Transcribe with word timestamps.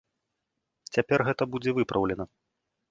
Цяпер 0.97 1.19
гэта 1.29 1.43
будзе 1.53 1.71
выпраўлена. 1.81 2.23